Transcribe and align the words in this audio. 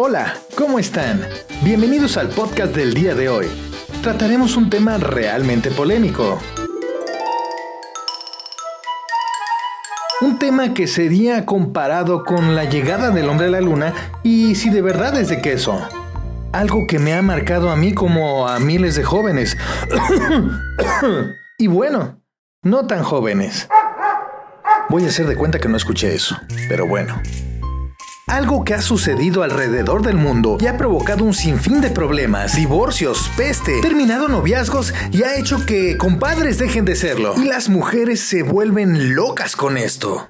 Hola, 0.00 0.36
¿cómo 0.56 0.78
están? 0.78 1.26
Bienvenidos 1.64 2.18
al 2.18 2.28
podcast 2.28 2.72
del 2.72 2.94
día 2.94 3.16
de 3.16 3.28
hoy. 3.28 3.48
Trataremos 4.00 4.56
un 4.56 4.70
tema 4.70 4.96
realmente 4.96 5.72
polémico. 5.72 6.38
Un 10.20 10.38
tema 10.38 10.72
que 10.72 10.86
sería 10.86 11.44
comparado 11.44 12.22
con 12.22 12.54
la 12.54 12.66
llegada 12.66 13.10
del 13.10 13.28
hombre 13.28 13.48
a 13.48 13.50
la 13.50 13.60
luna 13.60 13.92
y 14.22 14.54
si 14.54 14.70
de 14.70 14.82
verdad 14.82 15.18
es 15.18 15.30
de 15.30 15.42
queso. 15.42 15.82
Algo 16.52 16.86
que 16.86 17.00
me 17.00 17.12
ha 17.12 17.20
marcado 17.20 17.68
a 17.68 17.74
mí 17.74 17.92
como 17.92 18.46
a 18.46 18.60
miles 18.60 18.94
de 18.94 19.02
jóvenes. 19.02 19.56
y 21.58 21.66
bueno, 21.66 22.22
no 22.62 22.86
tan 22.86 23.02
jóvenes. 23.02 23.66
Voy 24.90 25.06
a 25.06 25.08
hacer 25.08 25.26
de 25.26 25.34
cuenta 25.34 25.58
que 25.58 25.68
no 25.68 25.76
escuché 25.76 26.14
eso, 26.14 26.38
pero 26.68 26.86
bueno. 26.86 27.20
Algo 28.28 28.62
que 28.62 28.74
ha 28.74 28.82
sucedido 28.82 29.42
alrededor 29.42 30.02
del 30.02 30.16
mundo 30.16 30.58
y 30.60 30.66
ha 30.66 30.76
provocado 30.76 31.24
un 31.24 31.32
sinfín 31.32 31.80
de 31.80 31.90
problemas, 31.90 32.54
divorcios, 32.54 33.30
peste, 33.38 33.80
terminado 33.80 34.28
noviazgos 34.28 34.92
y 35.10 35.22
ha 35.22 35.36
hecho 35.36 35.64
que 35.64 35.96
compadres 35.96 36.58
dejen 36.58 36.84
de 36.84 36.94
serlo. 36.94 37.34
Y 37.36 37.44
las 37.44 37.70
mujeres 37.70 38.20
se 38.20 38.42
vuelven 38.42 39.14
locas 39.14 39.56
con 39.56 39.78
esto. 39.78 40.28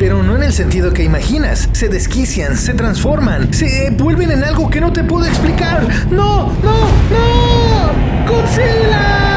Pero 0.00 0.22
no 0.22 0.34
en 0.34 0.42
el 0.42 0.52
sentido 0.52 0.92
que 0.92 1.04
imaginas. 1.04 1.68
Se 1.72 1.88
desquician, 1.88 2.56
se 2.56 2.74
transforman, 2.74 3.54
se 3.54 3.90
vuelven 3.90 4.32
en 4.32 4.42
algo 4.42 4.68
que 4.68 4.80
no 4.80 4.92
te 4.92 5.04
puedo 5.04 5.26
explicar. 5.26 5.86
¡No! 6.10 6.52
¡No! 6.62 6.88
¡No! 7.10 8.32
¡Godzilla! 8.32 9.29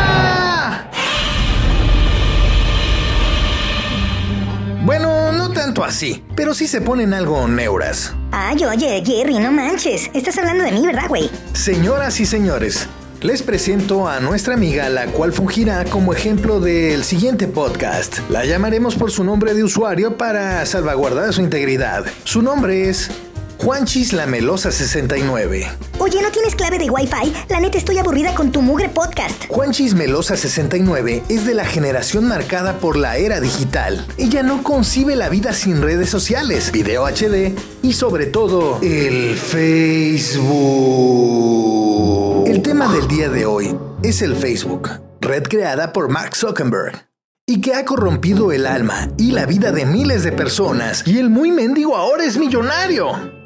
Así, 5.93 6.23
pero 6.35 6.55
sí 6.55 6.65
se 6.67 6.81
ponen 6.81 7.13
algo 7.13 7.47
neuras. 7.47 8.15
Ay, 8.31 8.65
oye, 8.65 9.03
Jerry, 9.05 9.38
no 9.38 9.52
manches. 9.52 10.09
Estás 10.16 10.36
hablando 10.39 10.63
de 10.63 10.72
mí, 10.72 10.83
¿verdad, 10.88 11.08
güey? 11.08 11.30
Señoras 11.53 12.19
y 12.19 12.25
señores, 12.25 12.88
les 13.22 13.44
presento 13.44 14.08
a 14.08 14.19
nuestra 14.19 14.55
amiga, 14.55 14.89
la 14.89 15.05
cual 15.05 15.33
fungirá 15.33 15.86
como 15.86 16.11
ejemplo 16.11 16.59
del 16.59 17.03
siguiente 17.03 17.47
podcast. 17.47 18.27
La 18.31 18.44
llamaremos 18.44 18.95
por 18.95 19.11
su 19.11 19.23
nombre 19.23 19.53
de 19.53 19.64
usuario 19.64 20.17
para 20.17 20.66
salvaguardar 20.66 21.31
su 21.31 21.41
integridad. 21.41 22.05
Su 22.23 22.41
nombre 22.41 22.89
es 22.89 23.11
Juanchis 23.64 24.11
la 24.11 24.28
Melosa 24.28 24.73
69. 24.73 25.66
Oye, 26.00 26.22
¿no 26.22 26.31
tienes 26.31 26.53
clave 26.53 26.78
de 26.78 26.89
Wi-Fi? 26.89 27.33
La 27.47 27.61
neta 27.61 27.78
estoy 27.78 27.97
aburrida 27.97 28.36
con 28.36 28.52
tu 28.52 28.61
mugre 28.61 28.89
podcast. 28.89 29.45
Juanchis 29.47 29.94
Melosa 29.94 30.36
69 30.36 31.23
es 31.30 31.45
de 31.45 31.53
la 31.53 31.64
generación 31.64 32.28
marcada 32.28 32.80
por 32.80 32.97
la 32.97 33.16
era 33.16 33.39
digital. 33.39 34.05
Ella 34.17 34.44
no 34.44 34.64
concibe 34.64 35.16
la 35.16 35.30
vida 35.30 35.53
sin 35.53 35.81
redes 35.81 36.09
sociales, 36.09 36.73
video 36.73 37.05
HD 37.05 37.55
y 37.81 37.94
sobre 37.94 38.25
todo 38.25 38.80
el 38.81 39.38
Facebook. 39.38 40.44
El 42.45 42.61
tema 42.64 42.92
del 42.94 43.08
día 43.08 43.30
de 43.30 43.45
hoy 43.45 43.73
es 44.03 44.22
el 44.22 44.36
Facebook, 44.36 44.89
red 45.22 45.44
creada 45.44 45.94
por 45.94 46.09
Mark 46.09 46.36
Zuckerberg 46.36 47.08
y 47.45 47.61
que 47.61 47.75
ha 47.75 47.86
corrompido 47.86 48.52
el 48.52 48.66
alma 48.66 49.08
y 49.17 49.31
la 49.31 49.45
vida 49.45 49.72
de 49.72 49.86
miles 49.86 50.23
de 50.23 50.33
personas 50.33 51.08
y 51.08 51.17
el 51.20 51.30
muy 51.30 51.52
mendigo 51.52 51.95
ahora 51.95 52.25
es 52.25 52.38
millonario 52.38 53.42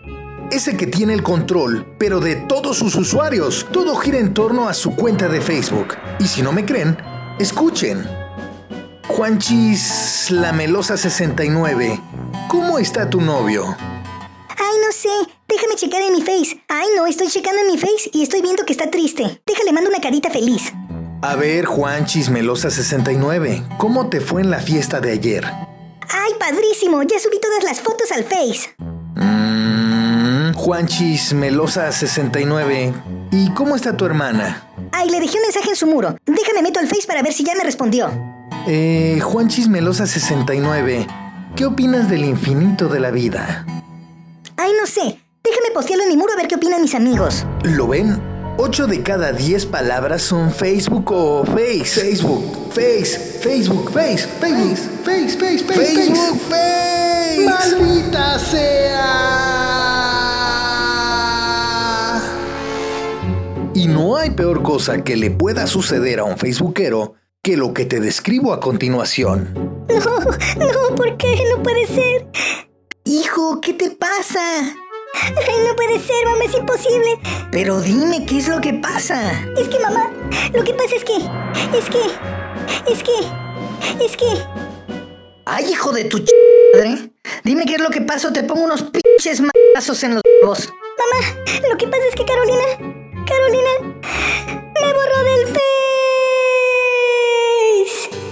ese 0.52 0.78
que 0.78 0.88
tiene 0.88 1.14
el 1.14 1.24
control, 1.24 1.86
pero 1.98 2.20
de 2.20 2.36
todos 2.36 2.78
sus 2.78 2.96
usuarios. 2.96 3.66
Todo 3.72 3.96
gira 3.96 4.20
en 4.20 4.34
torno 4.34 4.68
a 4.68 4.74
su 4.74 4.96
cuenta 4.96 5.28
de 5.28 5.42
Facebook. 5.42 5.96
Y 6.20 6.28
si 6.28 6.42
no 6.42 6.52
me 6.52 6.66
creen, 6.66 6.98
escuchen. 7.40 8.08
Juanchis 9.08 10.32
La 10.32 10.52
Melosa 10.52 10.98
69, 10.98 12.00
¿cómo 12.50 12.78
está 12.78 13.10
tu 13.10 13.22
novio? 13.22 13.76
Ay, 14.50 14.76
no 14.86 14.92
sé. 14.92 15.10
Déjame 15.48 15.76
checar 15.76 16.02
en 16.02 16.14
mi 16.14 16.22
face. 16.22 16.62
Ay, 16.68 16.88
no, 16.96 17.08
estoy 17.08 17.28
checando 17.28 17.62
en 17.62 17.68
mi 17.68 17.78
face 17.78 18.10
y 18.14 18.24
estoy 18.24 18.42
viendo 18.42 18.66
que 18.66 18.74
está 18.74 18.92
triste. 18.92 19.42
Déjale, 19.46 19.72
mando 19.72 19.90
una 19.90 20.02
carita 20.02 20.30
feliz. 20.30 20.74
A 21.22 21.36
ver, 21.36 21.66
Juanchis 21.66 22.30
Melosa 22.30 22.70
69, 22.70 23.64
¿cómo 23.80 24.10
te 24.10 24.22
fue 24.22 24.42
en 24.42 24.52
la 24.52 24.60
fiesta 24.60 25.00
de 25.00 25.14
ayer? 25.14 25.46
Ay, 25.46 26.34
padrísimo. 26.40 27.02
Ya 27.04 27.20
subí 27.20 27.40
todas 27.40 27.64
las 27.64 27.82
fotos 27.82 28.12
al 28.12 28.24
face. 28.24 28.77
Juanchis 30.58 31.34
Melosa 31.34 31.92
69. 31.92 32.92
¿Y 33.32 33.52
cómo 33.52 33.76
está 33.76 33.96
tu 33.96 34.06
hermana? 34.06 34.68
Ay, 34.92 35.08
le 35.10 35.20
dejé 35.20 35.38
un 35.38 35.44
mensaje 35.44 35.70
en 35.70 35.76
su 35.76 35.86
muro. 35.86 36.18
Déjame 36.26 36.64
meto 36.64 36.80
al 36.80 36.88
Face 36.88 37.06
para 37.08 37.22
ver 37.22 37.32
si 37.32 37.46
ya 37.46 37.54
me 37.56 37.64
respondió. 37.64 38.10
Eh, 38.68 39.20
Juanchis 39.22 39.70
Melosa 39.70 40.08
69. 40.08 41.08
¿Qué 41.56 41.66
opinas 41.66 42.10
del 42.10 42.26
infinito 42.26 42.90
de 42.90 43.00
la 43.00 43.12
vida? 43.12 43.66
Ay, 44.58 44.72
no 44.80 44.88
sé. 44.88 45.20
Déjame 45.44 45.72
postearlo 45.74 46.04
en 46.04 46.10
mi 46.10 46.18
muro 46.18 46.34
a 46.34 46.38
ver 46.38 46.48
qué 46.48 46.56
opinan 46.56 46.82
mis 46.82 46.96
amigos. 46.96 47.46
¿Lo 47.64 47.88
ven? 47.88 48.20
8 48.58 48.88
de 48.88 49.04
cada 49.04 49.34
10 49.34 49.68
palabras 49.68 50.24
son 50.24 50.52
Facebook 50.52 51.12
o 51.12 51.46
Face. 51.46 51.86
Facebook, 51.86 52.74
Face, 52.74 53.40
Facebook, 53.42 53.92
Face, 53.92 54.28
Face, 54.28 54.76
Face, 55.06 55.38
Face, 55.38 55.64
Face, 55.64 55.86
Facebook, 55.86 56.40
Face. 56.50 57.46
¡Maldita 57.46 58.40
sea! 58.40 58.87
Peor 64.38 64.62
cosa 64.62 65.04
que 65.04 65.18
le 65.18 65.32
pueda 65.32 65.68
suceder 65.68 66.20
a 66.20 66.24
un 66.24 66.38
facebookero 66.38 67.16
que 67.44 67.58
lo 67.58 67.74
que 67.74 67.86
te 67.86 68.00
describo 68.00 68.54
a 68.54 68.60
continuación. 68.60 69.52
No, 69.90 70.20
no, 70.66 70.96
¿por 70.96 71.18
qué? 71.18 71.36
No 71.52 71.64
puede 71.64 71.88
ser. 71.88 72.28
Hijo, 73.04 73.60
¿qué 73.60 73.74
te 73.74 73.90
pasa? 73.92 74.40
no 74.64 75.76
puede 75.76 76.00
ser, 76.00 76.26
mamá, 76.26 76.44
es 76.46 76.56
imposible. 76.56 77.20
Pero 77.52 77.82
dime, 77.82 78.26
¿qué 78.28 78.38
es 78.38 78.48
lo 78.48 78.62
que 78.62 78.74
pasa? 78.74 79.32
Es 79.58 79.68
que, 79.68 79.80
mamá, 79.80 80.12
lo 80.54 80.64
que 80.64 80.74
pasa 80.74 80.96
es 80.96 81.04
que... 81.04 81.18
Es 81.76 81.90
que... 81.90 82.92
Es 82.92 83.04
que... 83.04 84.06
Es 84.06 84.16
que... 84.16 84.28
Ay, 85.46 85.72
hijo 85.72 85.92
de 85.92 86.06
tu 86.06 86.20
ch... 86.20 86.30
madre. 86.74 87.12
Dime 87.44 87.66
qué 87.66 87.76
es 87.76 87.82
lo 87.82 87.90
que 87.90 88.02
pasa 88.02 88.28
o 88.28 88.34
te 88.34 88.44
pongo 88.44 88.66
unos 88.66 88.84
pinches 88.84 89.42
mazos 89.74 90.04
en 90.04 90.16
los. 90.16 90.24
Mamá, 90.44 91.36
lo 91.70 91.78
que 91.78 91.88
pasa 91.88 92.04
es 92.10 92.16
que 92.16 92.26
Carolina... 92.26 92.97
Carolina 93.28 93.70
me 93.82 94.94
borró 94.94 95.24
del 95.24 95.48
Face. 95.48 95.60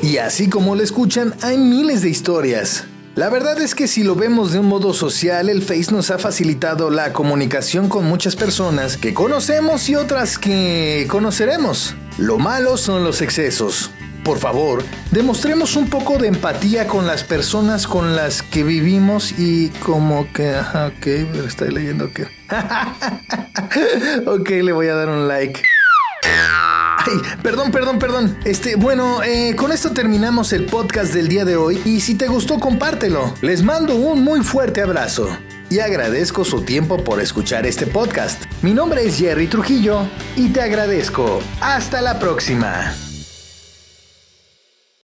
Y 0.01 0.17
así 0.17 0.49
como 0.49 0.75
lo 0.75 0.83
escuchan, 0.83 1.33
hay 1.41 1.57
miles 1.57 2.01
de 2.01 2.09
historias. 2.09 2.85
La 3.15 3.29
verdad 3.29 3.61
es 3.61 3.75
que 3.75 3.87
si 3.87 4.03
lo 4.03 4.15
vemos 4.15 4.51
de 4.51 4.59
un 4.59 4.67
modo 4.67 4.93
social, 4.93 5.49
el 5.49 5.61
Face 5.61 5.91
nos 5.91 6.11
ha 6.11 6.17
facilitado 6.17 6.89
la 6.89 7.13
comunicación 7.13 7.89
con 7.89 8.05
muchas 8.05 8.35
personas 8.35 8.97
que 8.97 9.13
conocemos 9.13 9.87
y 9.89 9.95
otras 9.95 10.37
que 10.37 11.07
conoceremos. 11.09 11.95
Lo 12.17 12.37
malo 12.37 12.77
son 12.77 13.03
los 13.03 13.21
excesos. 13.21 13.91
Por 14.25 14.39
favor, 14.39 14.83
demostremos 15.11 15.75
un 15.75 15.87
poco 15.87 16.17
de 16.17 16.27
empatía 16.27 16.87
con 16.87 17.05
las 17.05 17.23
personas 17.23 17.85
con 17.85 18.15
las 18.15 18.41
que 18.41 18.63
vivimos 18.63 19.37
y 19.37 19.69
como 19.69 20.33
que... 20.33 20.55
Ajá, 20.55 20.87
ok, 20.87 21.05
estoy 21.45 21.69
leyendo 21.69 22.11
que... 22.11 22.23
ok, 24.25 24.49
le 24.49 24.71
voy 24.71 24.87
a 24.87 24.95
dar 24.95 25.09
un 25.09 25.27
like. 25.27 25.61
Ay, 26.23 27.21
perdón, 27.43 27.71
perdón, 27.71 27.99
perdón. 27.99 28.39
Este, 28.45 28.75
bueno, 28.75 29.21
eh, 29.21 29.55
con 29.55 29.71
esto 29.71 29.91
terminamos 29.91 30.53
el 30.53 30.65
podcast 30.65 31.13
del 31.13 31.27
día 31.27 31.45
de 31.45 31.55
hoy 31.55 31.79
y 31.85 32.01
si 32.01 32.15
te 32.15 32.27
gustó, 32.27 32.59
compártelo. 32.59 33.31
Les 33.41 33.61
mando 33.61 33.95
un 33.95 34.23
muy 34.23 34.41
fuerte 34.41 34.81
abrazo 34.81 35.37
y 35.69 35.81
agradezco 35.81 36.43
su 36.43 36.63
tiempo 36.63 37.03
por 37.03 37.21
escuchar 37.21 37.67
este 37.67 37.85
podcast. 37.85 38.43
Mi 38.63 38.73
nombre 38.73 39.05
es 39.05 39.19
Jerry 39.19 39.45
Trujillo 39.45 40.07
y 40.35 40.49
te 40.49 40.61
agradezco. 40.61 41.41
Hasta 41.61 42.01
la 42.01 42.17
próxima. 42.17 42.95